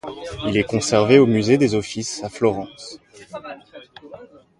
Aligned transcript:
Il 0.47 0.57
est 0.57 0.63
conservé 0.63 1.19
au 1.19 1.27
musée 1.27 1.59
des 1.59 1.75
Offices 1.75 2.23
à 2.23 2.29
Florence. 2.29 2.99